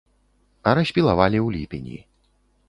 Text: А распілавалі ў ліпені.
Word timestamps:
А 0.71 0.73
распілавалі 0.79 1.39
ў 1.41 1.57
ліпені. 1.57 1.97